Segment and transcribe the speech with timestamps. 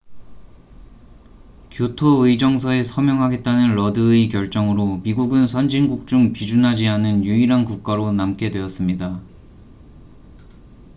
[1.69, 9.21] 교토의정서에 서명하겠다는 러드의 결정으로 미국은 선진국 중 비준하지 않은 유일한 국가로 남게 되었습니다